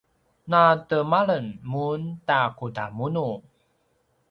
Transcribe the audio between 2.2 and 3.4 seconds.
ta kudamunu?